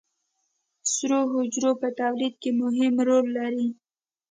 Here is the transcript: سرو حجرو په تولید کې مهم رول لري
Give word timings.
سرو 0.91 1.19
حجرو 1.31 1.71
په 1.81 1.87
تولید 1.99 2.33
کې 2.41 2.51
مهم 2.61 2.93
رول 3.07 3.25
لري 3.37 3.67